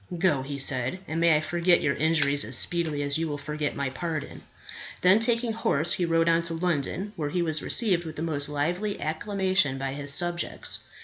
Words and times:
"Go," 0.17 0.41
he 0.41 0.57
said, 0.57 0.97
"and 1.07 1.21
may 1.21 1.35
I 1.37 1.41
forget 1.41 1.79
your 1.79 1.93
injuries 1.93 2.43
as 2.43 2.57
speedily 2.57 3.03
as 3.03 3.19
you 3.19 3.27
will 3.27 3.37
forget 3.37 3.75
my 3.75 3.91
pardon." 3.91 4.41
Then 5.01 5.19
taking 5.19 5.53
horse, 5.53 5.93
he 5.93 6.05
rode 6.05 6.27
on 6.27 6.41
to 6.41 6.55
London, 6.55 7.13
where 7.15 7.29
he 7.29 7.43
was 7.43 7.61
received 7.61 8.03
with 8.03 8.15
the 8.15 8.23
most 8.23 8.49
lively 8.49 8.99
acclamation 8.99 9.77
by 9.77 9.93
his 9.93 10.11
subjects. 10.11 10.79